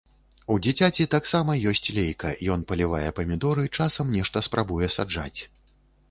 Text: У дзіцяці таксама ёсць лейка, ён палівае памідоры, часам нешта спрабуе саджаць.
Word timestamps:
У 0.51 0.55
дзіцяці 0.67 1.03
таксама 1.15 1.57
ёсць 1.71 1.89
лейка, 1.97 2.31
ён 2.55 2.63
палівае 2.71 3.01
памідоры, 3.19 3.65
часам 3.81 4.09
нешта 4.17 4.43
спрабуе 4.47 4.87
саджаць. 4.97 5.39